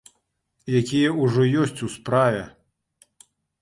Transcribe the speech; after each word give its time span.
Якія 0.79 1.13
ўжо 1.21 1.47
ёсць 1.67 1.83
у 1.91 1.93
справе. 2.01 2.43